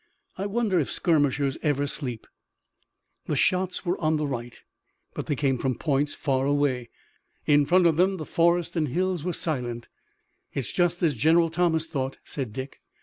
I 0.35 0.47
wonder 0.47 0.79
if 0.79 0.89
skirmishers 0.91 1.59
ever 1.61 1.85
sleep?" 1.85 2.25
The 3.27 3.35
shots 3.35 3.85
were 3.85 4.01
on 4.01 4.17
the 4.17 4.25
right, 4.25 4.59
but 5.13 5.27
they 5.27 5.35
came 5.35 5.59
from 5.59 5.77
points 5.77 6.15
far 6.15 6.47
away. 6.47 6.89
In 7.45 7.67
front 7.67 7.85
of 7.85 7.97
them 7.97 8.17
the 8.17 8.25
forest 8.25 8.75
and 8.75 8.87
hills 8.87 9.23
were 9.23 9.31
silent. 9.33 9.89
"It's 10.55 10.71
just 10.71 11.03
as 11.03 11.13
General 11.13 11.51
Thomas 11.51 11.85
thought," 11.85 12.17
said 12.23 12.51
Dick. 12.51 12.79